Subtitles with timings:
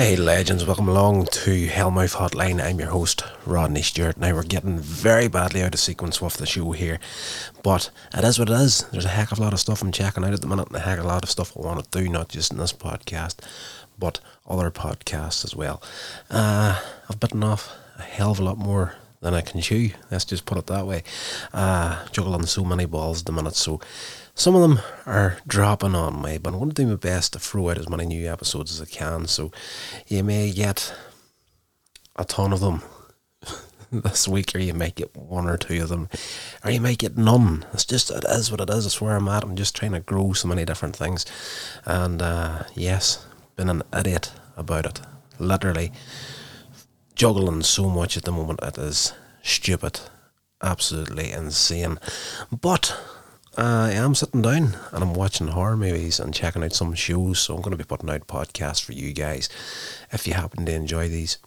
[0.00, 2.58] Hey legends, welcome along to Hellmouth Hotline.
[2.64, 4.16] I'm your host, Rodney Stewart.
[4.16, 6.98] Now we're getting very badly out of sequence with the show here,
[7.62, 8.86] but it is what it is.
[8.92, 10.76] There's a heck of a lot of stuff I'm checking out at the minute, and
[10.76, 12.72] a heck of a lot of stuff I want to do, not just in this
[12.72, 13.40] podcast,
[13.98, 15.82] but other podcasts as well.
[16.30, 16.80] Uh,
[17.10, 19.90] I've bitten off a hell of a lot more than I can chew.
[20.10, 21.02] Let's just put it that way.
[21.52, 23.82] Uh, juggling so many balls at the minute, so
[24.40, 27.38] some of them are dropping on me, but I'm going to do my best to
[27.38, 29.26] throw out as many new episodes as I can.
[29.26, 29.52] So
[30.08, 30.94] you may get
[32.16, 32.80] a ton of them
[33.92, 36.08] this week, or you might get one or two of them,
[36.64, 37.66] or you might get none.
[37.74, 38.86] It's just, it is what it is.
[38.86, 39.44] It's where I'm at.
[39.44, 41.26] I'm just trying to grow so many different things.
[41.84, 45.02] And uh, yes, been an idiot about it.
[45.38, 45.92] Literally
[47.14, 48.60] juggling so much at the moment.
[48.62, 50.00] It is stupid.
[50.62, 51.98] Absolutely insane.
[52.50, 52.98] But
[53.56, 57.40] I am sitting down and I'm watching horror movies and checking out some shows.
[57.40, 59.48] So I'm going to be putting out podcasts for you guys
[60.12, 61.38] if you happen to enjoy these.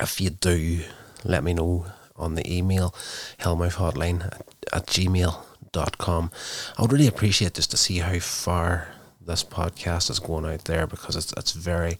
[0.00, 0.80] If you do,
[1.24, 2.94] let me know on the email
[3.40, 6.30] hellmouthhotline at, at gmail.com.
[6.76, 8.88] I would really appreciate just to see how far
[9.20, 11.98] this podcast is going out there because it's it's very,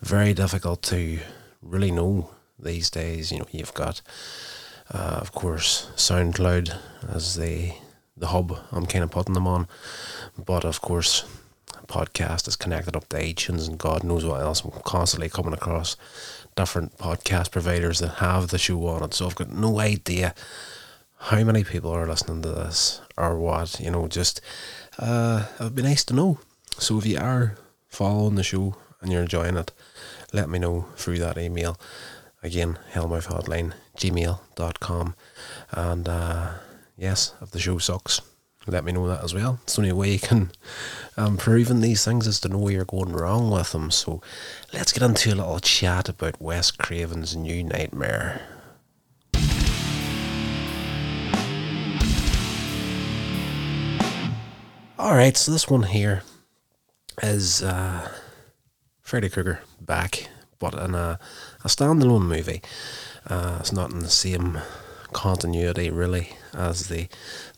[0.00, 1.20] very difficult to
[1.60, 3.30] really know these days.
[3.30, 4.00] You know, you've got,
[4.90, 6.76] uh, of course, SoundCloud
[7.08, 7.74] as the
[8.24, 9.68] the hub I'm kind of putting them on.
[10.42, 11.24] But of course,
[11.86, 14.64] podcast is connected up to iTunes and God knows what else.
[14.64, 15.96] I'm constantly coming across
[16.56, 19.12] different podcast providers that have the show on it.
[19.12, 20.34] So I've got no idea
[21.18, 23.78] how many people are listening to this or what.
[23.78, 24.40] You know, just
[24.98, 26.38] uh, it would be nice to know.
[26.78, 27.56] So if you are
[27.90, 29.70] following the show and you're enjoying it,
[30.32, 31.78] let me know through that email.
[32.42, 35.14] Again, hellmouthhotline, gmail.com.
[35.72, 36.48] And uh,
[36.96, 38.20] yes, if the show sucks,
[38.66, 39.58] let me know that as well.
[39.62, 40.50] It's the only way you can
[41.18, 43.90] improve um, these things is to know where you're going wrong with them.
[43.90, 44.22] So
[44.72, 48.40] let's get into a little chat about Wes Craven's New Nightmare.
[54.98, 56.22] Alright, so this one here
[57.22, 58.10] is uh,
[59.02, 61.18] Freddy Krueger back, but in a,
[61.62, 62.62] a standalone movie.
[63.26, 64.58] Uh, it's not in the same
[65.12, 67.08] continuity really as the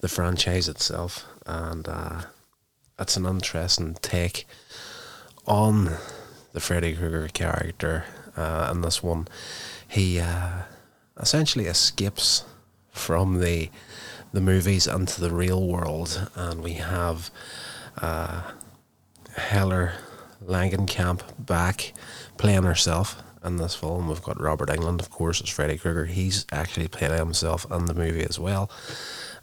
[0.00, 2.22] the franchise itself, and uh,
[2.98, 4.46] it's an interesting take
[5.46, 5.96] on
[6.52, 8.04] the Freddy Krueger character.
[8.36, 9.28] Uh, in this one,
[9.88, 10.62] he uh,
[11.18, 12.44] essentially escapes
[12.90, 13.70] from the
[14.32, 17.30] the movies into the real world, and we have
[18.02, 18.42] uh,
[19.36, 19.94] Heather
[20.44, 21.92] Langenkamp back
[22.36, 24.08] playing herself in this film.
[24.08, 26.06] We've got Robert Englund, of course, as Freddy Krueger.
[26.06, 28.70] He's actually playing himself in the movie as well.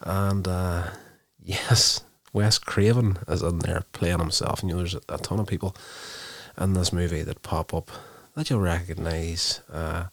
[0.02, 0.90] And uh,
[1.44, 2.04] yes,
[2.34, 4.62] Wes Craven is in there playing himself.
[4.62, 5.76] And you know, there's a, a, ton of people
[6.60, 7.90] in this movie that pop up
[8.36, 9.62] that you'll recognise.
[9.72, 10.06] Uh,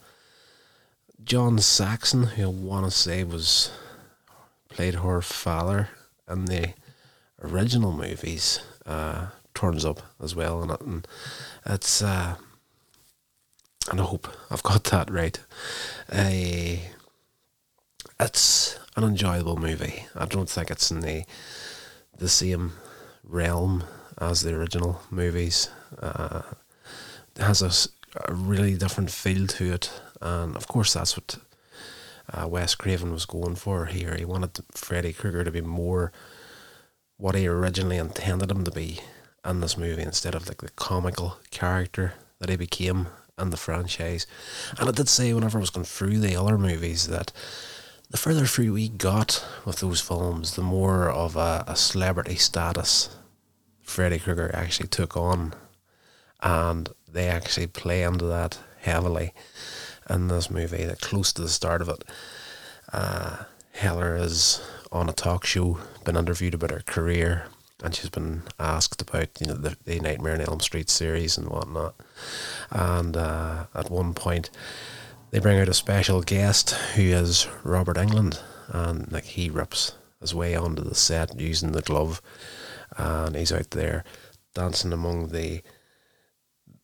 [1.23, 3.71] John Saxon, who I want to say was
[4.69, 5.89] played her father
[6.29, 6.75] in the
[7.43, 10.81] original movies, uh, turns up as well in it.
[10.81, 11.09] And
[11.67, 12.01] it's.
[12.01, 12.37] Uh,
[13.91, 15.39] and I hope I've got that right.
[16.11, 16.77] Uh,
[18.19, 20.07] it's an enjoyable movie.
[20.15, 21.25] I don't think it's in the
[22.17, 22.73] the same
[23.25, 23.85] realm
[24.19, 25.71] as the original movies.
[25.99, 26.43] Uh,
[27.35, 31.39] it has a, a, really different feel to it, and of course that's what
[32.33, 34.15] uh, Wes Craven was going for here.
[34.17, 36.13] He wanted Freddy Krueger to be more
[37.17, 39.01] what he originally intended him to be
[39.45, 43.07] in this movie, instead of like the comical character that he became
[43.41, 44.27] and the franchise.
[44.79, 47.33] And I did say whenever I was going through the other movies that
[48.11, 53.09] the further through we got with those films, the more of a, a celebrity status
[53.83, 55.55] Freddy Krueger actually took on.
[56.43, 59.35] And they actually play into that heavily
[60.09, 62.05] in this movie, that close to the start of it.
[62.93, 64.61] Uh, Heather is
[64.91, 67.47] on a talk show, been interviewed about her career,
[67.83, 71.49] and she's been asked about you know the, the Nightmare on Elm Street series and
[71.49, 71.95] whatnot.
[72.71, 74.51] And uh, at one point,
[75.31, 80.35] they bring out a special guest who is Robert Englund, and like he rips his
[80.35, 82.21] way onto the set using the glove,
[82.97, 84.05] and he's out there
[84.55, 85.63] dancing among the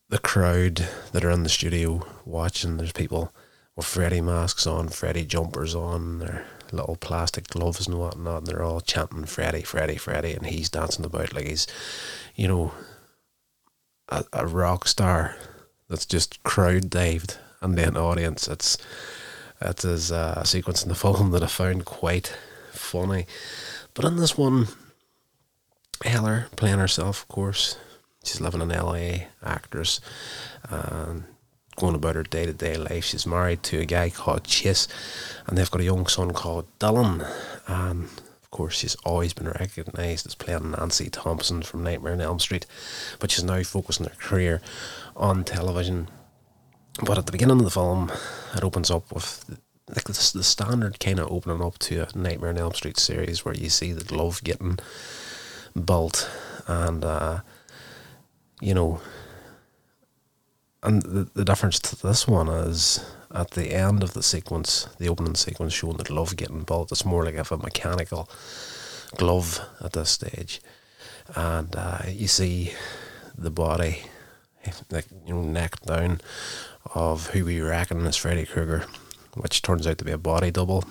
[0.08, 2.76] the crowd that are in the studio watching.
[2.76, 3.32] There's people
[3.74, 8.62] with Freddy masks on, Freddy jumpers on, their little plastic gloves and whatnot, and they're
[8.62, 11.66] all chanting Freddy, Freddy, Freddy, and he's dancing about like he's,
[12.34, 12.72] you know,
[14.08, 15.36] a, a rock star
[15.88, 18.48] that's just crowd dived and then audience.
[18.48, 18.78] It's
[19.60, 22.34] it is a sequence in the film that I found quite
[22.72, 23.26] funny.
[23.94, 24.68] But in this one,
[26.04, 27.78] Heller playing herself, of course,
[28.22, 30.00] she's living in LA, actress,
[30.68, 31.24] and
[31.76, 33.04] going about her day to day life.
[33.04, 34.88] She's married to a guy called Chase,
[35.46, 37.26] and they've got a young son called Dylan.
[37.68, 42.40] And of course, she's always been recognised as playing Nancy Thompson from Nightmare on Elm
[42.40, 42.66] Street,
[43.20, 44.60] but she's now focusing her career
[45.14, 46.08] on television.
[47.04, 48.10] But at the beginning of the film,
[48.54, 49.58] it opens up with
[49.88, 53.44] like the, the standard kind of opening up to a Nightmare on Elm Street series
[53.44, 54.78] where you see the glove getting
[55.84, 56.28] built
[56.66, 57.40] and uh,
[58.60, 59.00] you know
[60.82, 65.08] and the, the difference to this one is at the end of the sequence, the
[65.08, 66.92] opening sequence showing the glove getting involved.
[66.92, 68.28] it's more like if a mechanical
[69.16, 70.60] glove at this stage.
[71.34, 72.72] And uh, you see
[73.36, 74.02] the body,
[74.90, 76.20] like you know, neck down,
[76.94, 78.86] of who we reckon is Freddy Krueger,
[79.34, 80.84] which turns out to be a body double.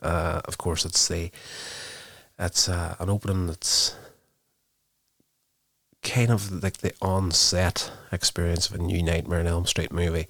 [0.00, 1.30] Uh, of course, it's the
[2.38, 3.94] it's uh, an opening that's
[6.02, 10.26] kind of like the on-set experience of a new Nightmare on Elm Street movie.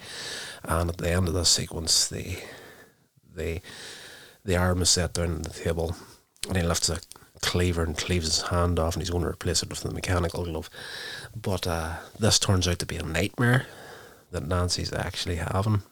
[0.64, 2.38] And at the end of the sequence, the
[3.34, 3.61] the
[4.44, 5.94] the arm is set down on the table,
[6.49, 7.00] and he lifts a
[7.40, 10.44] cleaver and cleaves his hand off, and he's going to replace it with the mechanical
[10.44, 10.70] glove.
[11.34, 13.67] But uh, this turns out to be a nightmare
[14.31, 15.82] that Nancy's actually having.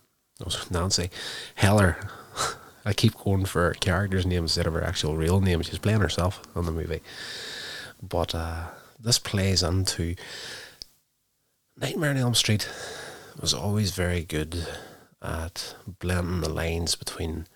[0.70, 1.10] Nancy
[1.56, 1.98] Heller.
[2.84, 5.60] I keep going for characters' names instead of her actual real name.
[5.62, 7.02] She's playing herself on the movie.
[8.00, 10.14] But uh, this plays into
[11.76, 12.68] Nightmare on Elm Street
[13.40, 14.66] was always very good
[15.22, 17.46] at blending the lines between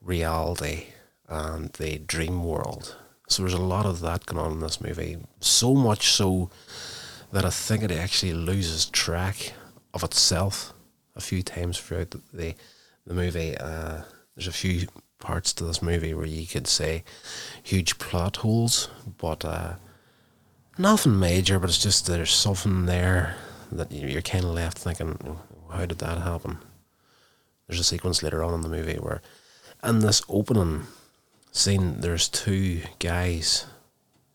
[0.00, 0.86] reality
[1.28, 2.96] and the dream world.
[3.28, 5.18] So there's a lot of that going on in this movie.
[5.40, 6.50] So much so
[7.32, 9.52] that I think it actually loses track
[9.92, 10.72] of itself
[11.14, 12.54] a few times throughout the the,
[13.06, 13.56] the movie.
[13.58, 14.02] Uh,
[14.34, 14.86] there's a few
[15.18, 17.04] parts to this movie where you could say
[17.62, 18.88] huge plot holes,
[19.18, 19.74] but uh,
[20.78, 23.36] nothing major, but it's just there's something there
[23.70, 25.38] that you're kind of left thinking,
[25.70, 26.58] how did that happen?
[27.66, 29.20] There's a sequence later on in the movie where,
[29.84, 30.86] in this opening
[31.52, 33.66] scene, there's two guys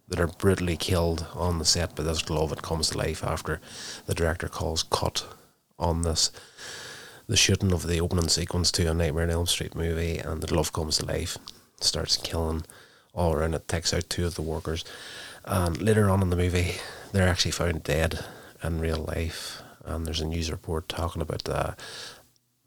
[0.07, 2.51] that are brutally killed on the set by this glove.
[2.51, 3.59] It comes to life after
[4.05, 5.25] the director calls cut
[5.79, 6.31] on this.
[7.27, 10.47] The shooting of the opening sequence to a Nightmare on Elm Street movie, and the
[10.47, 11.37] glove comes to life,
[11.79, 12.63] starts killing
[13.13, 14.83] all around it, takes out two of the workers,
[15.45, 16.75] and later on in the movie,
[17.11, 18.23] they're actually found dead
[18.63, 19.61] in real life.
[19.83, 21.73] And there's a news report talking about uh,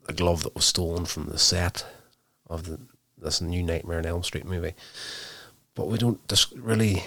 [0.09, 1.87] a glove that was stolen from the set
[2.49, 2.79] of the,
[3.17, 4.75] this new Nightmare on Elm Street movie.
[5.75, 7.05] But we don't just really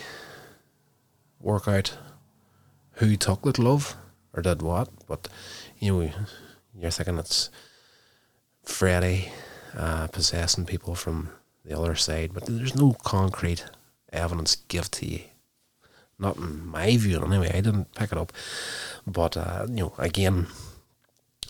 [1.40, 1.98] work out
[2.94, 3.96] who took the glove
[4.34, 4.90] or did what.
[5.08, 5.28] But,
[5.78, 6.12] you know,
[6.76, 7.52] you're thinking it's
[8.64, 9.32] Freddy
[9.78, 11.30] uh, possessing people from
[11.64, 13.66] the other side, but there's no concrete
[14.12, 15.20] evidence give to you
[16.20, 17.50] not in my view, anyway.
[17.54, 18.34] I didn't pick it up.
[19.08, 20.48] But, uh, you know, again,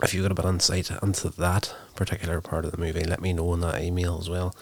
[0.02, 3.20] if you got a bit of insight into that particular part of the movie, let
[3.20, 4.54] me know in that email as well.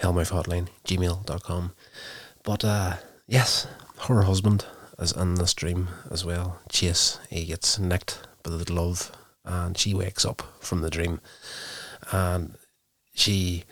[0.00, 1.72] Hellmouth Hotline, gmail.com.
[2.42, 2.94] But, uh,
[3.26, 3.66] yes,
[4.02, 4.64] her husband
[4.98, 6.60] is in this dream as well.
[6.70, 9.12] Chase, he gets nicked by the glove
[9.44, 11.20] and she wakes up from the dream.
[12.12, 12.56] And
[13.14, 13.64] she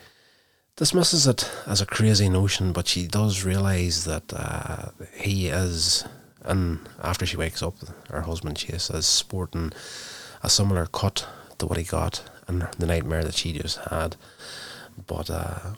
[0.75, 6.05] dismisses it as a crazy notion, but she does realise that uh, he is,
[6.43, 7.75] and after she wakes up,
[8.09, 9.71] her husband Chase is sporting
[10.43, 11.27] a similar cut
[11.57, 14.17] to what he got in the nightmare that she just had.
[15.07, 15.75] But uh,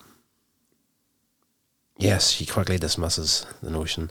[1.98, 4.10] yes, she quickly dismisses the notion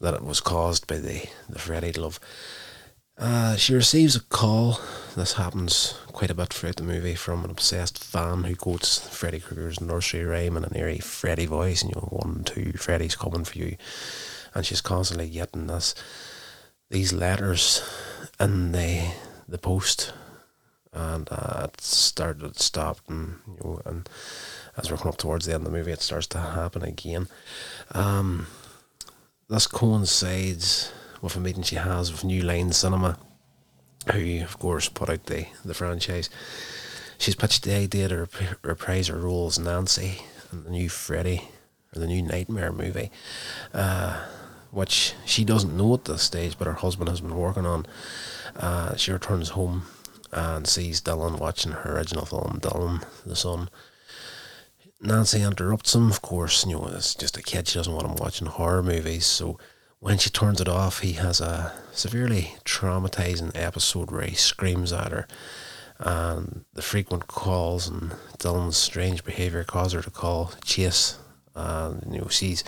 [0.00, 2.20] that it was caused by the, the Freddy glove.
[3.18, 4.78] Uh, she receives a call.
[5.14, 9.40] This happens quite a bit throughout the movie from an obsessed fan who quotes Freddy
[9.40, 13.44] Krueger's nursery rhyme in an eerie Freddy voice, and you know, one, two, Freddy's coming
[13.44, 13.76] for you.
[14.54, 15.94] And she's constantly getting this,
[16.90, 17.82] these letters
[18.38, 19.12] in the
[19.48, 20.12] the post,
[20.92, 24.08] and uh, it started, stopped, and you know, and
[24.76, 27.28] as we're coming up towards the end of the movie, it starts to happen again.
[27.92, 28.46] Um,
[29.48, 30.92] this coincides
[31.26, 33.18] with a meeting she has with New Line Cinema,
[34.12, 36.30] who, of course, put out the, the franchise.
[37.18, 41.48] She's pitched the idea to rep- reprise her role as Nancy in the new Freddy
[41.92, 43.10] or the new Nightmare movie,
[43.74, 44.22] uh,
[44.70, 47.86] which she doesn't know at this stage, but her husband has been working on.
[48.54, 49.82] Uh, she returns home
[50.30, 53.68] and sees Dylan watching her original film, Dylan the Son.
[55.00, 58.14] Nancy interrupts him, of course, you know, it's just a kid, she doesn't want him
[58.14, 59.58] watching horror movies, so
[60.00, 65.12] when she turns it off, he has a severely traumatizing episode where he screams at
[65.12, 65.26] her.
[65.98, 71.16] And the frequent calls and Dylan's strange behaviour cause her to call Chase
[71.56, 72.62] And you know, she's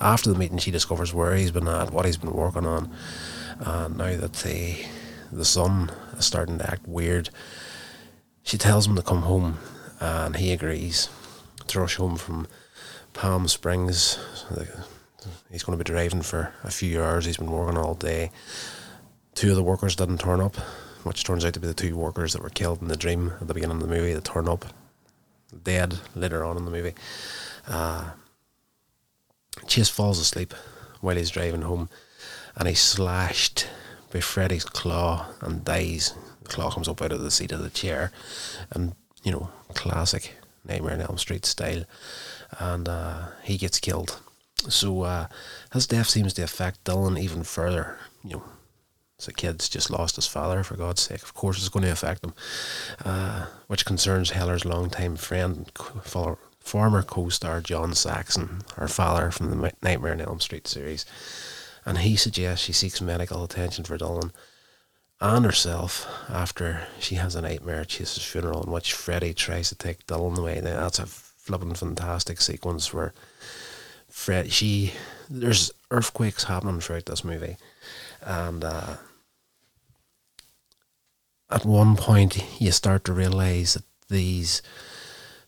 [0.00, 2.92] after the meeting, she discovers where he's been at, what he's been working on,
[3.58, 4.84] and now that the
[5.32, 7.30] the son is starting to act weird,
[8.42, 9.58] she tells him to come home,
[9.98, 11.08] and he agrees
[11.66, 12.46] to rush home from
[13.14, 14.18] Palm Springs.
[15.50, 17.24] He's going to be driving for a few hours.
[17.24, 18.30] He's been working all day.
[19.34, 20.56] Two of the workers didn't turn up,
[21.02, 23.48] which turns out to be the two workers that were killed in the dream at
[23.48, 24.14] the beginning of the movie.
[24.14, 24.66] They turn up
[25.62, 26.94] dead later on in the movie.
[27.66, 28.10] Uh,
[29.66, 30.52] Chase falls asleep
[31.00, 31.88] while he's driving home
[32.56, 33.66] and he's slashed
[34.12, 36.14] by Freddy's claw and dies.
[36.42, 38.12] The claw comes up out of the seat of the chair
[38.70, 40.34] and, you know, classic
[40.66, 41.84] Nightmare on Elm Street style.
[42.58, 44.20] And uh, he gets killed.
[44.68, 45.26] So uh,
[45.72, 47.98] his death seems to affect Dylan even further.
[48.22, 48.44] You know,
[49.24, 51.22] the kid's just lost his father, for God's sake.
[51.22, 52.34] Of course, it's going to affect him,
[53.04, 55.70] uh, which concerns Heller's longtime friend,
[56.60, 61.04] former co-star John Saxon, her father from the Nightmare on Elm Street series,
[61.84, 64.32] and he suggests she seeks medical attention for Dylan
[65.20, 69.74] and herself after she has a nightmare at Chase's funeral in which Freddy tries to
[69.74, 70.60] take Dylan away.
[70.62, 73.14] Now, that's a flippin' fantastic sequence where
[74.14, 74.94] Fred, she,
[75.28, 77.56] there's earthquakes happening throughout this movie,
[78.22, 78.96] and uh,
[81.50, 84.62] at one point you start to realize that these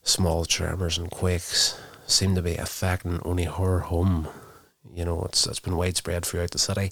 [0.02, 4.28] small tremors and quakes seem to be affecting only her home.
[4.92, 6.90] You know, it's it's been widespread throughout the city.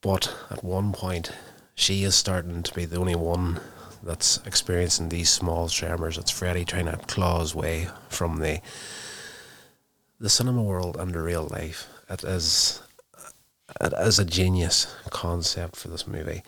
[0.00, 1.30] But at one point,
[1.74, 3.60] she is starting to be the only one
[4.02, 6.16] that's experiencing these small tremors.
[6.18, 8.60] It's Freddy trying to claw his way from the
[10.20, 11.88] the cinema world the real life.
[12.08, 12.82] It is
[13.80, 16.42] it is a genius concept for this movie.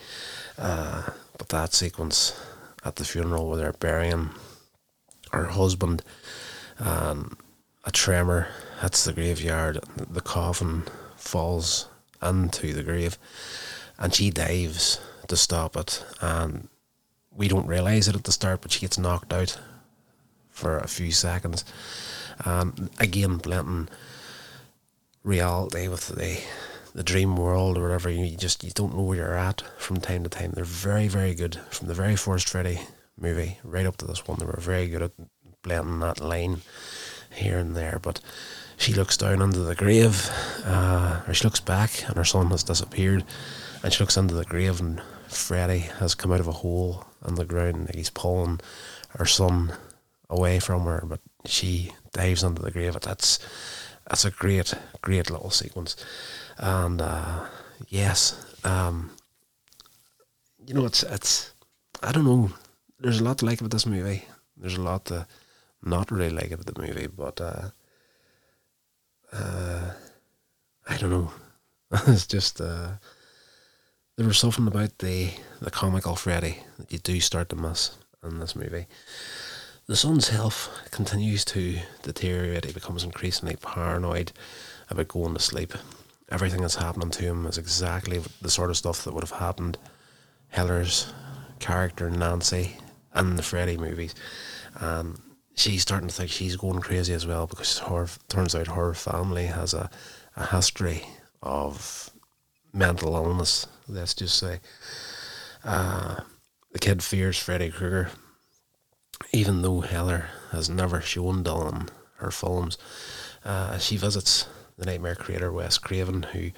[0.58, 1.04] Uh,
[1.38, 2.38] but that sequence
[2.84, 4.30] at the funeral where they're burying
[5.32, 6.02] her husband,
[6.78, 7.38] um,
[7.84, 8.48] a tremor
[8.80, 10.82] hits the graveyard, the coffin
[11.16, 11.88] falls
[12.20, 13.16] into the grave,
[13.98, 16.04] and she dives to stop it.
[16.20, 16.68] And
[17.30, 19.58] we don't realise it at the start, but she gets knocked out
[20.50, 21.64] for a few seconds.
[22.44, 23.88] Um, again, blending
[25.22, 26.40] reality with the
[26.94, 28.10] the dream world or whatever.
[28.10, 30.52] You just you don't know where you're at from time to time.
[30.52, 32.80] They're very very good from the very first Freddy
[33.18, 34.38] movie right up to this one.
[34.38, 35.12] They were very good at
[35.62, 36.62] blending that line
[37.30, 37.98] here and there.
[38.02, 38.20] But
[38.76, 40.30] she looks down under the grave,
[40.64, 43.24] uh, or she looks back, and her son has disappeared.
[43.82, 47.34] And she looks under the grave, and Freddy has come out of a hole in
[47.36, 47.86] the ground.
[47.88, 48.60] And he's pulling
[49.10, 49.72] her son
[50.28, 52.98] away from her, but she dives into the grave.
[53.00, 53.38] That's
[54.08, 55.96] that's a great, great little sequence.
[56.58, 57.46] And uh,
[57.88, 59.10] yes, um,
[60.66, 61.52] you know, it's it's
[62.02, 62.50] I don't know.
[63.00, 64.24] There's a lot to like about this movie.
[64.56, 65.26] There's a lot to
[65.82, 67.70] not really like about the movie, but uh,
[69.32, 69.90] uh,
[70.88, 71.32] I don't know.
[72.06, 72.92] it's just uh,
[74.16, 78.38] there was something about the the comical Freddy that you do start to miss in
[78.38, 78.86] this movie.
[79.92, 82.64] The son's health continues to deteriorate.
[82.64, 84.32] He becomes increasingly paranoid
[84.88, 85.74] about going to sleep.
[86.30, 89.76] Everything that's happening to him is exactly the sort of stuff that would have happened
[90.48, 91.12] Heller's
[91.58, 92.78] character Nancy
[93.14, 94.14] in the Freddy movies.
[94.80, 95.22] Um,
[95.56, 99.44] she's starting to think she's going crazy as well because her turns out her family
[99.44, 99.90] has a,
[100.36, 101.02] a history
[101.42, 102.08] of
[102.72, 103.66] mental illness.
[103.88, 104.60] Let's just say
[105.64, 106.20] uh,
[106.70, 108.08] the kid fears Freddy Krueger,
[109.32, 112.78] even though Heller has never shown Dylan her films.
[113.44, 114.46] Uh, she visits
[114.78, 116.50] the nightmare creator Wes Craven, who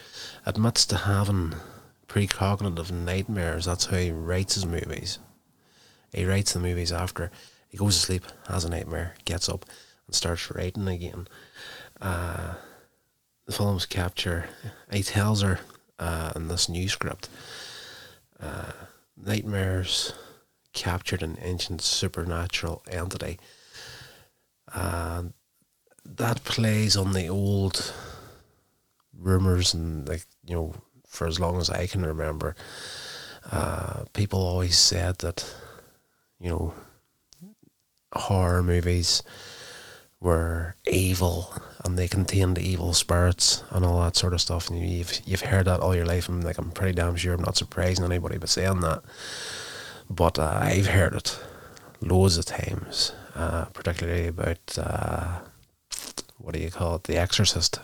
[0.46, 1.54] admits to having
[2.08, 3.64] precognitive nightmares.
[3.64, 5.18] That's how he writes his movies.
[6.12, 7.30] He writes the movies after
[7.68, 9.64] he goes to sleep, has a nightmare, gets up,
[10.06, 11.26] and starts writing again.
[12.00, 12.54] Uh,
[13.46, 14.48] the film's capture,
[14.92, 15.60] he tells her
[15.98, 17.28] uh, in this new script,
[18.40, 18.72] uh,
[19.16, 20.12] nightmares
[20.74, 23.38] captured an ancient supernatural entity.
[24.72, 25.32] And
[26.04, 27.94] that plays on the old
[29.16, 30.74] rumors and like you know
[31.06, 32.56] for as long as I can remember,
[33.50, 35.54] uh, people always said that
[36.40, 36.74] you know
[38.12, 39.22] horror movies
[40.20, 41.52] were evil
[41.84, 44.70] and they contained evil spirits and all that sort of stuff.
[44.70, 47.42] And you've you've heard that all your life, and like I'm pretty damn sure I'm
[47.42, 49.02] not surprising anybody by saying that.
[50.10, 51.38] But uh, I've heard it
[52.00, 55.40] loads of times, uh, particularly about uh,
[56.38, 57.80] what do you call it, The Exorcist.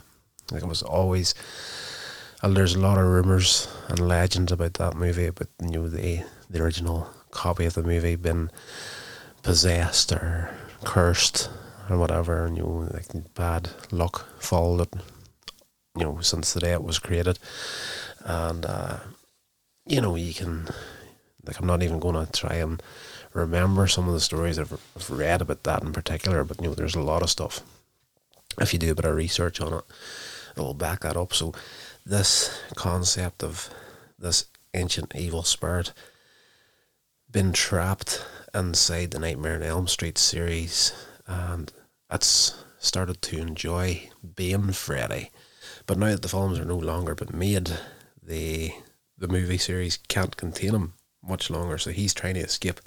[0.50, 1.34] Like it was always.
[2.42, 6.24] And there's a lot of rumors and legends about that movie, about you know the
[6.48, 8.50] the original copy of the movie being
[9.42, 10.50] possessed or
[10.84, 11.50] cursed
[11.88, 14.94] or whatever, and you know, like bad luck followed it.
[15.96, 17.38] You know, since the day it was created,
[18.24, 18.98] and uh,
[19.86, 20.68] you know, you can
[21.50, 22.80] like I'm not even going to try and
[23.32, 26.74] remember some of the stories I've, I've read about that in particular, but you know,
[26.74, 27.60] there's a lot of stuff.
[28.60, 29.84] If you do a bit of research on it,
[30.56, 31.34] it will back that up.
[31.34, 31.52] So,
[32.06, 33.68] this concept of
[34.16, 35.92] this ancient evil spirit
[37.28, 40.92] been trapped inside the Nightmare on Elm Street series,
[41.26, 41.72] and
[42.12, 45.30] it's started to enjoy being Freddy.
[45.86, 47.72] But now that the films are no longer been made,
[48.22, 48.72] the
[49.18, 50.94] the movie series can't contain him
[51.26, 51.78] much longer.
[51.78, 52.80] So he's trying to escape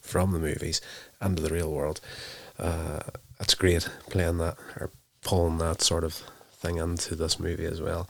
[0.00, 0.80] from the movies
[1.20, 2.00] into the real world.
[2.58, 3.00] Uh,
[3.40, 4.90] it's great playing that or
[5.22, 6.22] pulling that sort of
[6.52, 8.08] thing into this movie as well.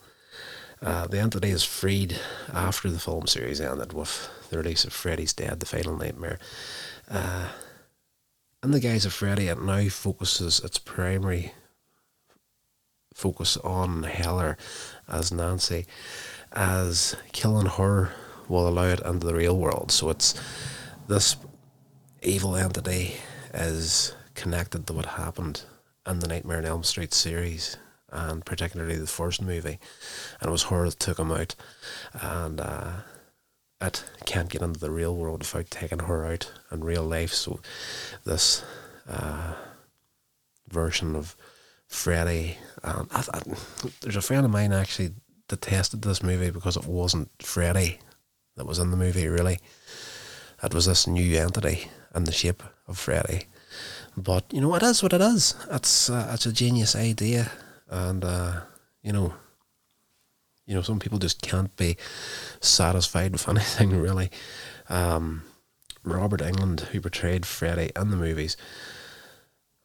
[0.82, 2.18] Uh, the entity is freed
[2.52, 6.38] after the film series ended with the release of Freddy's Dead, The Final Nightmare.
[7.08, 7.48] Uh,
[8.62, 11.52] and the guise of Freddy, it now focuses its primary
[13.14, 14.56] focus on Heller
[15.08, 15.86] as Nancy,
[16.52, 18.10] as killing her
[18.48, 19.90] will allow it into the real world.
[19.90, 20.34] So it's
[21.08, 21.36] this
[22.22, 23.14] evil entity
[23.52, 25.62] is connected to what happened
[26.06, 27.76] in the Nightmare on Elm Street series,
[28.10, 29.78] and particularly the first movie.
[30.40, 31.54] And it was her that took him out,
[32.12, 32.92] and uh,
[33.80, 37.32] it can't get into the real world without taking her out in real life.
[37.32, 37.60] So
[38.24, 38.64] this
[39.08, 39.54] uh,
[40.68, 41.36] version of
[41.86, 43.42] Freddy, um, I, I,
[44.00, 45.12] there's a friend of mine actually
[45.48, 47.98] detested this movie because it wasn't Freddy
[48.56, 49.58] that was in the movie, really.
[50.62, 53.46] It was this new entity in the shape of Freddy.
[54.16, 55.54] But, you know, it is what it is.
[55.70, 57.50] It's, uh, it's a genius idea.
[57.88, 58.60] And, uh,
[59.02, 59.34] you know,
[60.66, 61.96] you know, some people just can't be
[62.60, 64.30] satisfied with anything, really.
[64.88, 65.42] Um,
[66.04, 68.56] Robert Englund, who portrayed Freddy in the movies,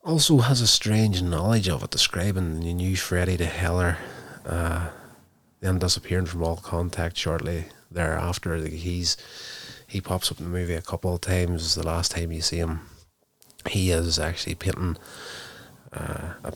[0.03, 3.97] also has a strange knowledge of it, describing the new Freddy to Heller,
[4.45, 4.89] uh,
[5.59, 8.55] then disappearing from all contact shortly thereafter.
[8.57, 9.17] He's
[9.87, 11.75] he pops up in the movie a couple of times.
[11.75, 12.81] The last time you see him,
[13.69, 14.97] he is actually painting
[15.93, 16.53] uh, a,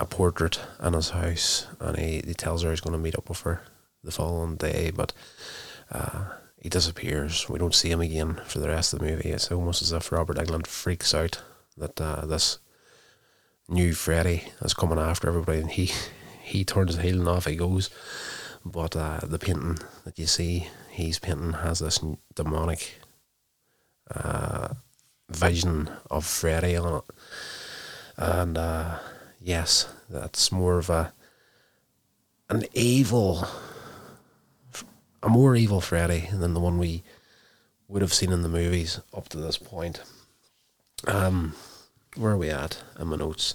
[0.00, 3.28] a portrait in his house, and he, he tells her he's going to meet up
[3.28, 3.62] with her
[4.02, 5.12] the following day, but
[5.92, 6.24] uh,
[6.58, 7.48] he disappears.
[7.48, 9.30] We don't see him again for the rest of the movie.
[9.30, 11.42] It's almost as if Robert Englund freaks out
[11.76, 12.58] that uh, this
[13.68, 15.92] new Freddy is coming after everybody, and he
[16.42, 17.90] he turns heel and off he goes.
[18.64, 22.00] But uh, the painting that you see, he's painting has this
[22.34, 23.00] demonic
[24.10, 24.68] uh,
[25.28, 27.04] vision of Freddy on it,
[28.16, 28.98] and uh,
[29.40, 31.12] yes, that's more of a
[32.48, 33.46] an evil,
[35.22, 37.02] a more evil Freddy than the one we
[37.88, 40.00] would have seen in the movies up to this point.
[41.06, 41.54] Um,
[42.16, 43.54] where are we at in my notes?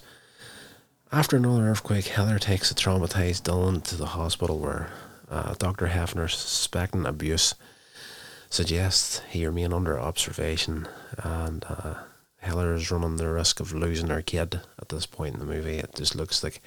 [1.11, 4.91] After another earthquake, Heller takes a traumatized Dylan to the hospital where
[5.27, 5.87] uh, Dr.
[5.87, 7.55] Hefner, suspecting abuse,
[8.51, 11.95] suggests he remain under observation and uh,
[12.37, 15.77] Heller is running the risk of losing her kid at this point in the movie.
[15.77, 16.61] It just looks like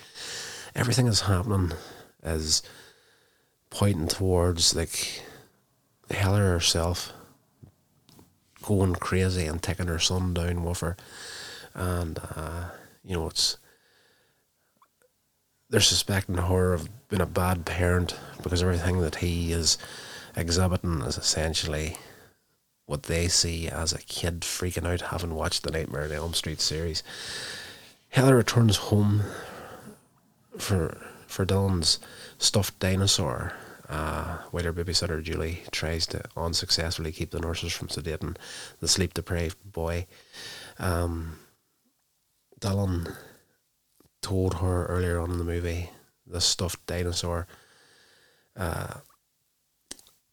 [0.75, 1.77] everything that's happening
[2.25, 2.65] is
[3.71, 5.23] pointing towards like
[6.11, 7.13] Heller herself
[8.61, 10.97] going crazy and taking her son down with her.
[11.75, 12.71] And, uh,
[13.05, 13.57] you know, it's
[15.73, 19.79] they're suspecting her of being a bad parent because everything that he is
[20.37, 21.97] exhibiting is essentially
[22.85, 26.61] what they see as a kid freaking out having watched the Nightmare on Elm Street
[26.61, 27.03] series.
[28.11, 29.23] Heather returns home
[30.59, 31.99] for for Dylan's
[32.37, 33.55] stuffed dinosaur,
[33.89, 38.37] uh, while her babysitter Julie tries to unsuccessfully keep the nurses from sedating
[38.81, 40.07] the sleep deprived boy.
[40.79, 41.39] Um,
[42.61, 43.17] Dylan
[44.23, 45.91] told her earlier on in the movie
[46.27, 47.47] the stuffed dinosaur
[48.57, 48.95] uh,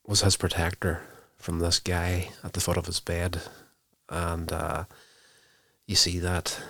[0.08, 1.02] was his protector
[1.38, 3.42] from this guy at the foot of his bed.
[4.10, 4.86] And uh,
[5.86, 6.62] you see that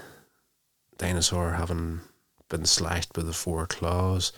[0.98, 2.02] dinosaur having
[2.50, 4.32] been slashed by the four claws.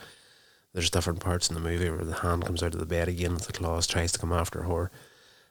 [0.72, 3.34] There's different parts in the movie where the hand comes out of the bed again
[3.34, 4.90] with the claws, tries to come after her.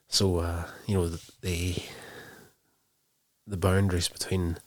[0.07, 1.09] So, uh, you know,
[1.41, 1.75] the
[3.47, 4.57] the boundaries between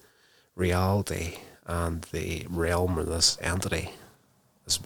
[0.55, 3.90] reality and the realm of this entity
[4.66, 4.79] is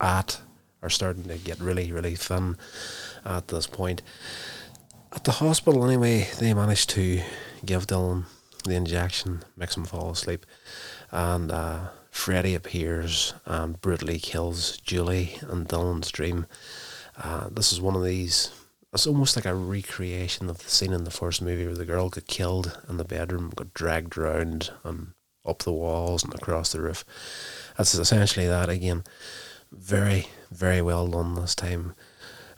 [0.00, 0.40] at
[0.82, 2.56] are starting to get really, really thin
[3.24, 4.02] at this point.
[5.12, 7.22] At the hospital, anyway, they managed to
[7.64, 8.24] give Dylan
[8.64, 10.44] the injection, makes him fall asleep,
[11.10, 16.46] and uh, Freddy appears and brutally kills Julie in Dylan's dream.
[17.22, 18.50] Uh, this is one of these.
[18.92, 22.08] It's almost like a recreation of the scene in the first movie where the girl
[22.08, 25.12] got killed in the bedroom, got dragged around, and
[25.46, 27.04] up the walls and across the roof.
[27.76, 29.04] That's essentially that again.
[29.72, 31.94] Very, very well done this time.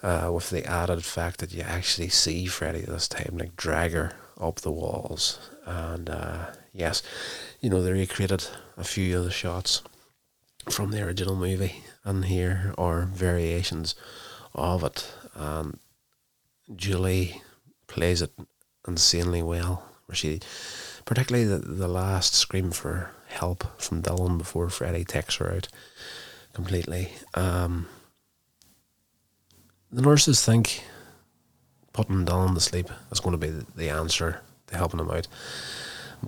[0.01, 4.13] Uh, with the added fact that you actually see Freddy this time, like drag her
[4.41, 5.41] up the walls.
[5.67, 7.03] And uh, yes,
[7.61, 8.47] you know, they recreated
[8.77, 9.83] a few of the shots
[10.71, 13.97] from the original movie, and here are variations
[14.55, 15.13] of it.
[15.35, 15.81] And
[16.77, 17.43] Julie
[17.89, 18.33] plays it
[18.87, 20.41] insanely well, where she,
[21.09, 25.67] particularly the, the last scream for help from Dylan before Freddy takes her out
[26.53, 27.09] completely.
[27.33, 27.89] Um,
[29.91, 30.85] the nurses think
[31.95, 35.27] putting Dylan to sleep is going to be the answer to helping him out,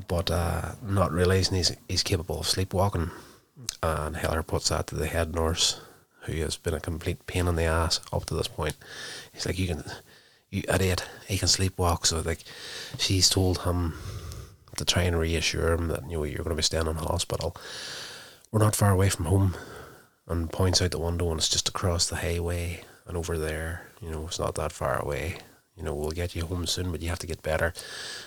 [0.08, 3.10] but uh, not realizing he's he's capable of sleepwalking.
[3.82, 5.78] And Heller puts that to the head nurse,
[6.22, 8.78] who has been a complete pain in the ass up to this point.
[9.34, 9.84] He's like, "You can,
[10.48, 12.44] you idiot, he can sleepwalk." So like,
[12.96, 13.92] she's told him
[14.76, 17.56] to try and reassure him that you know you're going to be staying in hospital.
[18.50, 19.56] We're not far away from home,
[20.26, 23.88] and points out the window, and it's just across the highway and over there.
[24.00, 25.36] You know, it's not that far away.
[25.76, 27.72] You know, we'll get you home soon, but you have to get better.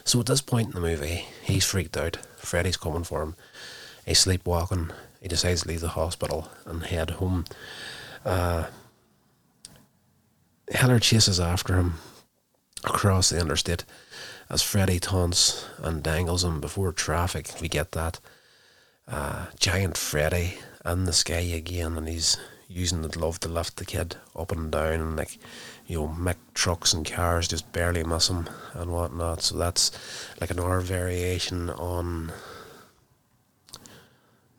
[0.03, 2.17] So at this point in the movie, he's freaked out.
[2.37, 3.35] Freddy's coming for him.
[4.05, 4.91] He's sleepwalking.
[5.21, 7.45] He decides to leave the hospital and head home.
[8.25, 8.65] Uh,
[10.71, 11.95] Heller chases after him
[12.83, 13.85] across the interstate
[14.53, 17.49] as Freddy taunts and dangles him before traffic.
[17.59, 18.19] We get that.
[19.07, 22.37] Uh, giant Freddy in the sky again, and he's
[22.67, 25.39] using the glove to lift the kid up and down, and like
[25.87, 29.41] you know, make trucks and cars just barely miss him and whatnot.
[29.41, 29.91] So that's
[30.39, 32.31] like another variation on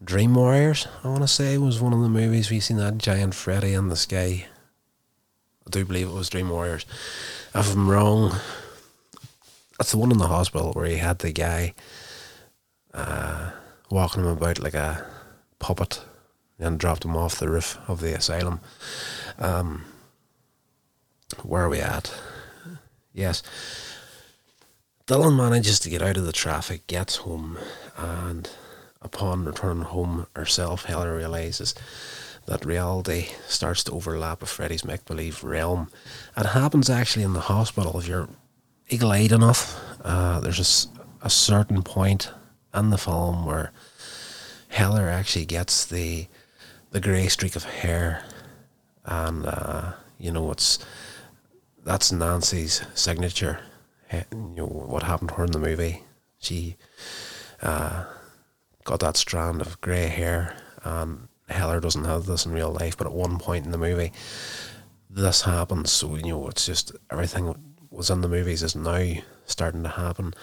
[0.02, 0.88] Dream Warriors.
[1.04, 3.90] I want to say was one of the movies we seen that giant Freddy in
[3.90, 4.46] the sky.
[5.66, 6.84] I do believe it was Dream Warriors.
[7.54, 8.34] If I'm wrong,
[9.78, 11.74] that's the one in the hospital where he had the guy
[12.92, 13.50] uh,
[13.90, 15.04] walking him about like a
[15.58, 16.02] puppet
[16.58, 18.60] and dropped him off the roof of the asylum.
[19.38, 19.84] Um,
[21.42, 22.14] where are we at?
[23.12, 23.42] Yes.
[25.06, 27.58] Dylan manages to get out of the traffic, gets home,
[27.96, 28.48] and
[29.02, 31.74] upon returning home herself, Heller realizes
[32.46, 35.90] that reality starts to overlap with Freddy's make believe realm.
[36.36, 37.98] It happens actually in the hospital.
[37.98, 38.28] If you're
[38.88, 40.88] eagle eyed enough, uh, there's
[41.22, 42.30] a, a certain point
[42.74, 43.72] in the film where
[44.68, 46.26] Heller actually gets the
[46.90, 48.24] the grey streak of hair,
[49.04, 50.78] and uh, you know it's
[51.84, 53.60] that's Nancy's signature.
[54.12, 56.02] You know what happened to her in the movie.
[56.38, 56.76] She
[57.62, 58.04] uh,
[58.84, 62.96] got that strand of grey hair, and Heller doesn't have this in real life.
[62.96, 64.12] But at one point in the movie,
[65.10, 65.90] this happens.
[65.90, 67.54] So you know it's just everything
[67.94, 69.14] was in the movies is now
[69.46, 70.34] starting to happen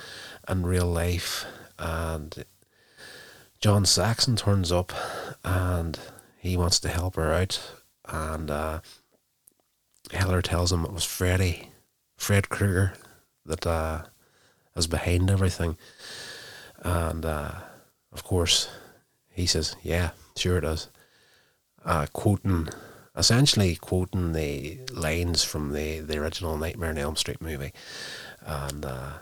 [0.47, 1.45] in real life,
[1.77, 2.45] and
[3.59, 4.91] John Saxon turns up,
[5.43, 5.99] and
[6.37, 7.61] he wants to help her out,
[8.07, 8.79] and uh,
[10.11, 11.69] Heller tells him it was Freddy,
[12.17, 12.93] Fred Krueger,
[13.45, 14.03] that uh,
[14.75, 15.77] is behind everything.
[16.79, 17.51] And uh,
[18.11, 18.69] of course,
[19.29, 20.89] he says, "Yeah, sure it is."
[21.83, 22.69] Uh, quoting,
[23.15, 27.74] essentially quoting the lines from the the original Nightmare on Elm Street movie,
[28.45, 29.13] and uh,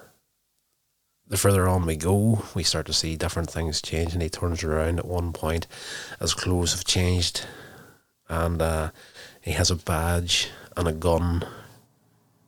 [1.27, 4.63] the further on we go, we start to see different things change, and he turns
[4.63, 5.67] around at one point,
[6.19, 7.45] his clothes have changed,
[8.27, 8.91] and uh,
[9.41, 11.45] he has a badge and a gun,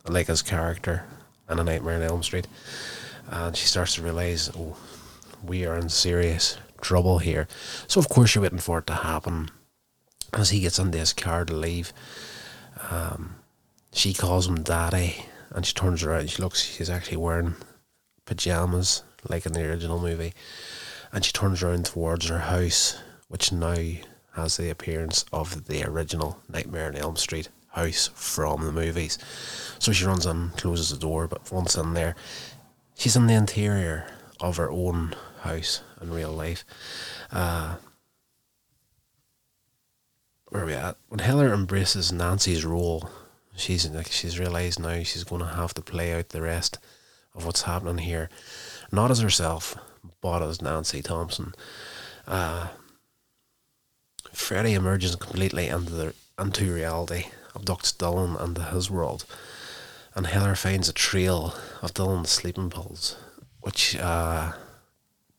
[0.08, 1.06] like his character
[1.50, 2.48] in A Nightmare on Elm Street,
[3.30, 4.78] and she starts to realize, oh,
[5.46, 7.48] we are in serious trouble here.
[7.88, 9.50] So of course you're waiting for it to happen.
[10.34, 11.91] As he gets into his car to leave,
[12.89, 13.36] um,
[13.91, 16.30] she calls him daddy, and she turns around.
[16.30, 16.62] She looks.
[16.62, 17.56] She's actually wearing
[18.26, 20.34] pajamas like in the original movie,
[21.12, 23.76] and she turns around towards her house, which now
[24.34, 29.17] has the appearance of the original Nightmare on Elm Street house from the movies.
[29.80, 32.15] So she runs in, closes the door, but once in there,
[32.96, 34.06] she's in the interior
[34.39, 36.63] of her own house in real life.
[37.32, 37.76] Uh,
[40.52, 40.98] where are we at?
[41.08, 43.10] When Heller embraces Nancy's role,
[43.56, 46.78] she's like she's realised now she's going to have to play out the rest
[47.34, 48.30] of what's happening here,
[48.92, 49.78] not as herself,
[50.20, 51.56] but as Nancy Thompson.
[52.28, 52.68] Uh,
[54.34, 59.26] Freddy emerges completely into the into reality, abducts Dylan into his world,
[60.16, 63.16] and Heller finds a trail of Dylan's sleeping pills,
[63.62, 64.52] which uh,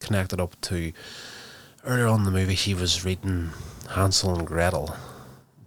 [0.01, 0.93] connected up to
[1.85, 2.55] earlier on in the movie.
[2.55, 3.51] he was reading
[3.91, 4.97] Hansel and Gretel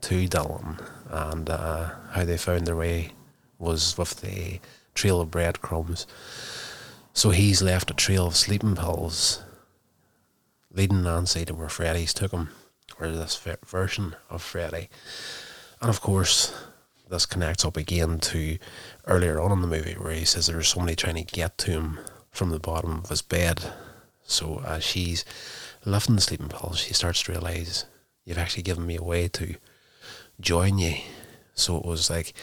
[0.01, 3.12] to Dylan, and uh, how they found their way
[3.60, 4.60] was with the
[4.93, 6.08] trail of breadcrumbs.
[7.13, 9.41] So he's left a trail of sleeping pills
[10.71, 12.49] leading Nancy to where Freddy's took him,
[12.99, 14.89] or this version of Freddy.
[15.82, 16.54] And of course,
[17.10, 18.58] this connects up again to
[19.06, 21.99] earlier on in the movie where he says there's somebody trying to get to him
[22.32, 23.63] from the bottom of his bed.
[24.23, 25.23] So as she's
[25.86, 27.86] lifting the sleeping pills, she starts to realise
[28.26, 29.56] you've actually given me a way to
[30.39, 30.95] join you.
[31.54, 32.34] So it was like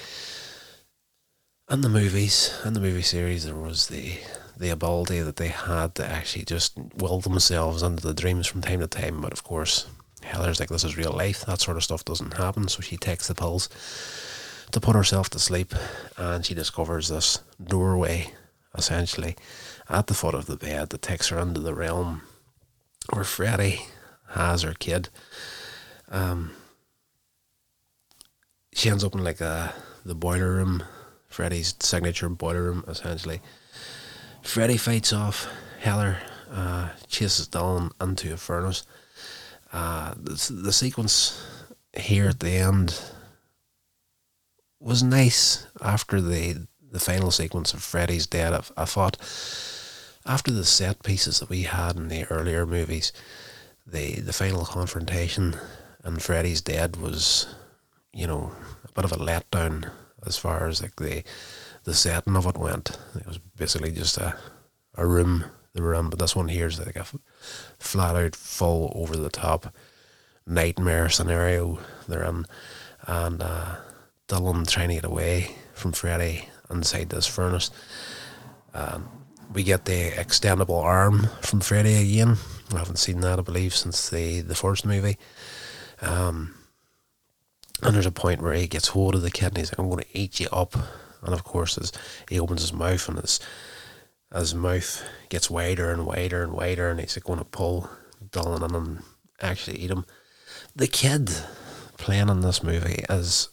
[1.70, 4.18] in the movies, in the movie series, there was the
[4.56, 8.80] the ability that they had to actually just will themselves into the dreams from time
[8.80, 9.20] to time.
[9.20, 9.86] But of course,
[10.22, 11.44] Heather's like, this is real life.
[11.46, 12.68] That sort of stuff doesn't happen.
[12.68, 13.68] So she takes the pills
[14.70, 15.74] to put herself to sleep
[16.16, 18.32] and she discovers this doorway,
[18.76, 19.36] essentially,
[19.88, 22.22] at the foot of the bed that takes her into the realm
[23.10, 23.80] where Freddy
[24.30, 25.08] has her kid.
[26.10, 26.52] Um,
[28.74, 30.82] she ends up in like a, the boiler room,
[31.28, 33.40] Freddy's signature boiler room, essentially.
[34.42, 35.48] Freddy fights off
[35.80, 36.18] Heller,
[36.50, 38.84] uh, chases Dylan into a furnace.
[39.72, 41.44] Uh, the, the sequence
[41.94, 43.00] here at the end
[44.78, 48.52] was nice after the the final sequence of Freddy's dead.
[48.52, 49.16] I, I thought
[50.26, 53.12] after the set pieces that we had in the earlier movies,
[53.86, 55.56] the the final confrontation
[56.04, 57.46] and Freddy's dead was,
[58.12, 58.52] you know,
[58.84, 59.90] a bit of a letdown
[60.26, 61.22] as far as like the
[61.84, 62.98] the setting of it went.
[63.14, 64.36] It was basically just a
[64.94, 67.06] a room they were in, but this one here is like a
[67.78, 69.74] flat out full over the top
[70.46, 72.44] nightmare scenario they're in,
[73.06, 73.76] and uh,
[74.28, 77.70] Dylan trying to get away from Freddy inside this furnace.
[78.74, 79.08] Um,
[79.52, 82.36] we get the extendable arm from Freddy again.
[82.72, 85.18] I haven't seen that, I believe, since the, the first movie.
[86.00, 86.54] Um,
[87.82, 89.88] and there's a point where he gets hold of the kid and he's like, I'm
[89.88, 90.74] going to eat you up.
[91.22, 91.92] And of course, as
[92.28, 93.40] he opens his mouth and his,
[94.34, 97.90] his mouth gets wider and wider and wider, and he's like going to pull
[98.30, 99.02] Dylan in and
[99.40, 100.04] actually eat him.
[100.74, 101.30] The kid
[101.98, 103.50] playing in this movie is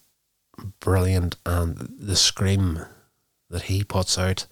[0.79, 2.85] brilliant, and the scream
[3.49, 4.47] that he puts out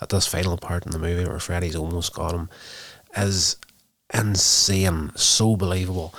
[0.00, 2.48] at this final part in the movie where Freddy's almost got him
[3.16, 3.56] is
[4.12, 6.14] insane, so believable.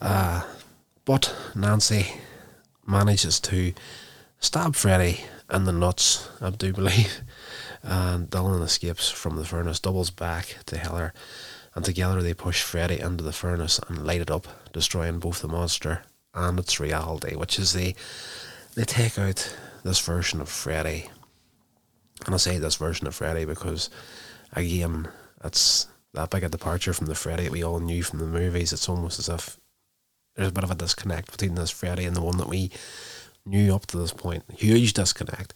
[0.00, 0.42] Uh,
[1.04, 2.12] but Nancy
[2.86, 3.72] manages to
[4.38, 5.20] stab Freddy
[5.52, 7.20] in the nuts, I do believe,
[7.82, 11.12] and Dylan escapes from the furnace, doubles back to Heller,
[11.74, 15.48] and together they push Freddy into the furnace and light it up, destroying both the
[15.48, 16.02] monster
[16.34, 17.94] and its reality, which is the
[18.74, 21.08] they take out this version of Freddy.
[22.24, 23.90] And I say this version of Freddy because,
[24.52, 25.08] again,
[25.44, 28.72] it's that big a departure from the Freddy we all knew from the movies.
[28.72, 29.58] It's almost as if
[30.36, 32.70] there's a bit of a disconnect between this Freddy and the one that we
[33.44, 34.44] knew up to this point.
[34.56, 35.52] Huge disconnect.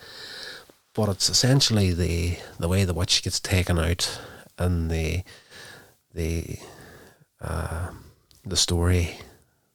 [0.94, 4.20] But it's essentially the the way the witch gets taken out
[4.58, 5.22] and the
[6.12, 6.58] the
[7.40, 7.90] uh,
[8.44, 9.18] the story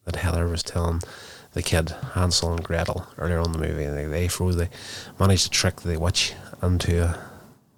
[0.04, 1.02] that Heather was telling
[1.54, 3.86] the kid Hansel and Gretel earlier on the movie.
[3.86, 4.70] They they throw the
[5.20, 7.16] manage to trick the witch into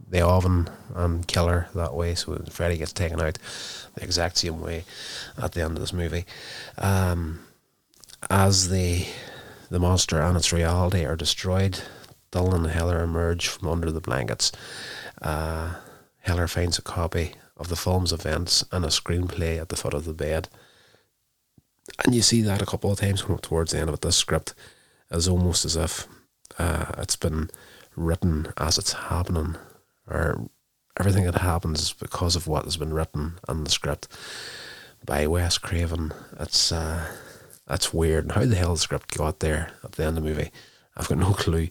[0.10, 2.16] the oven and kill her that way.
[2.16, 3.38] So Freddy gets taken out
[3.96, 4.86] the exact same way
[5.38, 6.26] at the end of this movie.
[6.78, 7.40] Um,
[8.30, 9.06] as the
[9.70, 11.82] the monster and its reality are destroyed,
[12.32, 14.52] Dylan and Heller emerge from under the blankets.
[15.22, 15.76] Uh,
[16.20, 20.06] Heather finds a copy of the film's events and a screenplay at the foot of
[20.06, 20.50] the bed.
[22.04, 24.02] And you see that a couple of times towards the end of it.
[24.02, 24.54] This script
[25.12, 26.08] is almost as if
[26.58, 27.50] uh, it's been
[27.96, 29.56] written as it's happening,
[30.10, 30.50] or
[31.00, 34.08] everything that happens is because of what has been written in the script
[35.06, 36.14] by Wes Craven.
[36.40, 37.06] It's uh,
[37.68, 38.26] that's weird.
[38.26, 40.52] And How the hell the script got there at the end of the movie,
[40.98, 41.70] I've got no clue.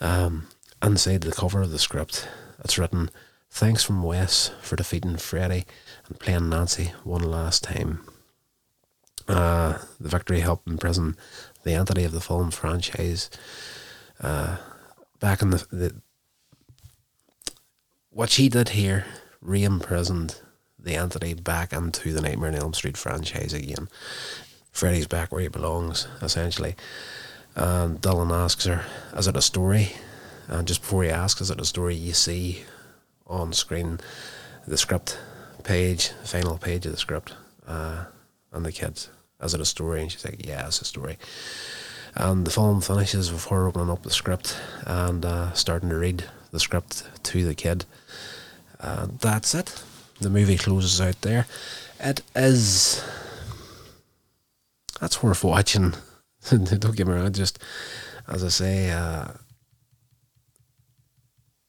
[0.00, 0.48] Um,
[0.82, 2.28] inside the cover of the script,
[2.62, 3.10] it's written,
[3.50, 5.64] "Thanks from Wes for defeating Freddy
[6.06, 8.04] and playing Nancy one last time."
[9.28, 11.16] Uh, the victory helped imprison
[11.62, 13.28] the entity of the film franchise.
[14.20, 14.56] Uh,
[15.20, 15.94] back in the, the
[18.10, 19.04] what she did here
[19.40, 20.40] re-imprisoned
[20.78, 23.88] the entity back into the Nightmare on Elm Street franchise again.
[24.72, 26.74] Freddy's back where he belongs, essentially.
[27.54, 29.92] And Dylan asks her, "Is it a story?"
[30.46, 32.64] And just before he asks, "Is it a story?" you see
[33.26, 34.00] on screen
[34.66, 35.18] the script
[35.64, 37.34] page, final page of the script,
[37.66, 38.06] uh,
[38.52, 39.10] and the kids
[39.42, 40.02] is it a story?
[40.02, 41.18] And she's like, yeah, it's a story.
[42.14, 46.24] And the film finishes with her opening up the script and uh, starting to read
[46.50, 47.84] the script to the kid.
[48.80, 49.82] And that's it.
[50.20, 51.46] The movie closes out there.
[52.00, 53.04] It is.
[55.00, 55.94] That's worth watching.
[56.50, 57.32] Don't get me wrong.
[57.32, 57.58] Just
[58.26, 59.28] as I say, uh,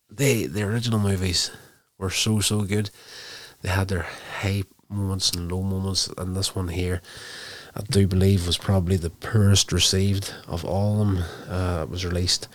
[0.10, 1.52] they the original movies
[1.98, 2.90] were so so good.
[3.62, 4.08] They had their
[4.42, 7.02] high moments and low moments, and this one here,
[7.76, 11.24] I do believe was probably the poorest received of all of them.
[11.48, 12.48] Uh, it was released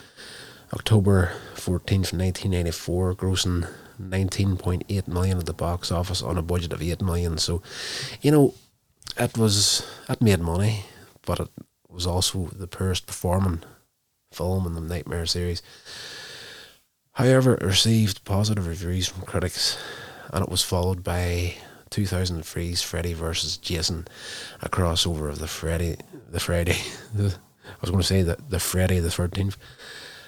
[0.72, 6.36] October fourteenth, nineteen eighty four, grossing nineteen point eight million at the box office on
[6.36, 7.38] a budget of eight million.
[7.38, 7.62] So,
[8.20, 8.54] you know,
[9.16, 10.84] it was it made money,
[11.24, 11.48] but it
[11.88, 13.62] was also the poorest performing
[14.32, 15.62] film in the Nightmare series.
[17.12, 19.78] However, it received positive reviews from critics,
[20.32, 21.54] and it was followed by
[21.94, 23.56] 2003's Freddy vs.
[23.56, 24.08] Jason,
[24.60, 25.96] a crossover of the Freddy,
[26.28, 26.76] the Freddy,
[27.14, 29.56] the, I was going to say the, the Freddy the 13th.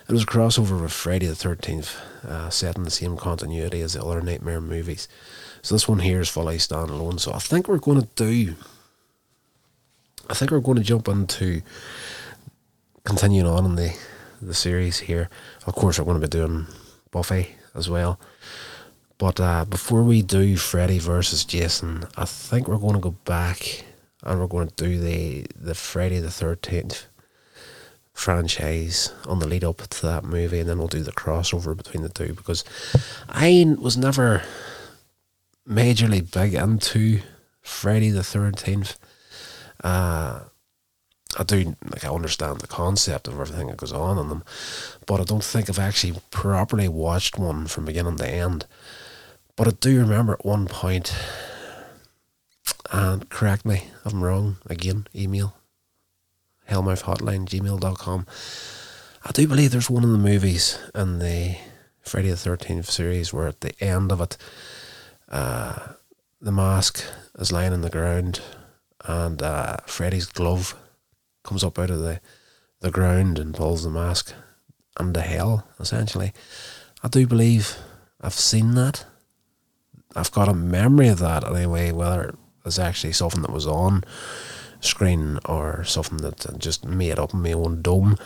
[0.09, 3.94] It was a crossover with Friday the 13th, uh, set in the same continuity as
[3.94, 5.09] the other Nightmare movies.
[5.62, 7.18] So this one here is fully standalone.
[7.18, 8.55] So I think we're going to do,
[10.31, 11.62] I think we're going to jump into
[13.02, 13.96] continuing on in the,
[14.40, 15.29] the series here.
[15.66, 16.66] Of course, we're going to be doing
[17.11, 18.20] Buffy as well.
[19.18, 23.85] But uh, before we do Freddy versus Jason, I think we're going to go back
[24.22, 27.07] and we're going to do the the Friday the Thirteenth
[28.12, 32.02] franchise on the lead up to that movie, and then we'll do the crossover between
[32.02, 32.64] the two because
[33.29, 34.42] I was never
[35.68, 37.20] majorly big into
[37.62, 38.98] Friday the Thirteenth.
[39.83, 40.40] Uh,
[41.38, 44.44] I do like I understand the concept of everything that goes on in them,
[45.07, 48.66] but I don't think I've actually properly watched one from beginning to end.
[49.57, 51.14] But I do remember at one point,
[52.92, 55.57] and correct me if I'm wrong, again, email,
[56.69, 58.27] hellmouthhotline, gmail.com.
[59.25, 61.57] I do believe there's one of the movies in the
[62.03, 64.37] Friday the 13th series where at the end of it,
[65.31, 65.95] uh,
[66.40, 67.03] the mask
[67.38, 68.40] is lying on the ground
[69.07, 70.77] and uh, Freddy's glove
[71.42, 72.21] comes up out of the,
[72.81, 74.35] the ground and pulls the mask
[74.99, 76.33] under hell, essentially.
[77.03, 77.77] I do believe
[78.21, 79.05] I've seen that
[80.16, 84.02] I've got a memory of that anyway, whether it was actually something that was on
[84.81, 88.16] screen or something that just made up in my own dome.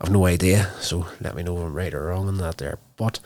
[0.00, 2.78] I've no idea, so let me know if I'm right or wrong on that there.
[2.96, 3.20] But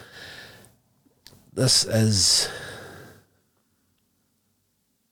[1.53, 2.49] this is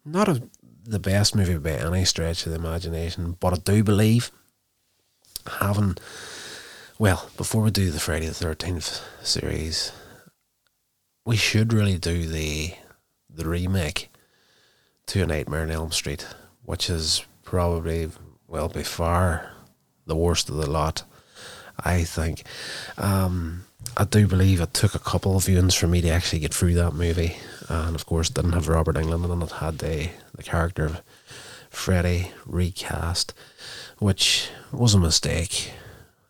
[0.05, 0.43] not a,
[0.85, 4.31] the best movie by any stretch of the imagination, but I do believe
[5.61, 5.97] having
[6.99, 9.91] well, before we do the Friday the thirteenth series,
[11.25, 12.75] we should really do the
[13.29, 14.11] the remake
[15.07, 16.27] to a Nightmare on Elm Street,
[16.65, 18.11] which is probably
[18.47, 19.51] well by far
[20.07, 21.03] the worst of the lot.
[21.79, 22.45] I think.
[22.99, 23.65] Um,
[23.97, 26.75] I do believe it took a couple of viewings for me to actually get through
[26.75, 27.37] that movie,
[27.69, 29.53] and of course didn't have Robert Englund in it.
[29.53, 31.03] Had the the character of
[31.71, 33.35] Freddy recast,
[33.99, 35.73] which was a mistake.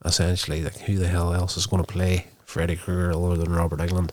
[0.04, 3.80] Essentially, like who the hell else is going to play Freddy Krueger other than Robert
[3.80, 4.10] Englund?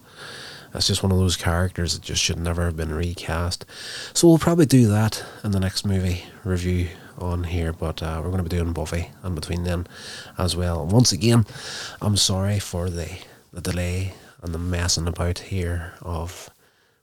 [0.71, 3.65] That's just one of those characters that just should never have been recast.
[4.13, 8.31] So we'll probably do that in the next movie review on here, but uh, we're
[8.31, 9.87] going to be doing Buffy in between then
[10.37, 10.81] as well.
[10.83, 11.45] And once again,
[12.01, 13.09] I'm sorry for the,
[13.51, 16.49] the delay and the messing about here of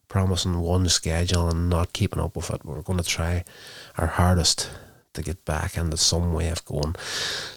[0.09, 2.65] promising one schedule and not keeping up with it.
[2.65, 3.45] We're going to try
[3.97, 4.71] our hardest
[5.15, 6.97] to get back into some way of going.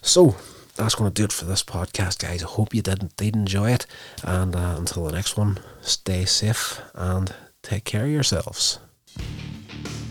[0.02, 0.36] So,
[0.76, 2.44] that's going to do it for this podcast, guys.
[2.44, 3.86] I hope you did enjoy it.
[4.24, 8.80] And uh, until the next one, stay safe and take care of yourselves.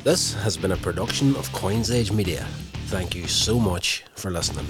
[0.04, 2.46] This has been a production of Coins Age Media.
[2.86, 4.66] Thank you so much for listening.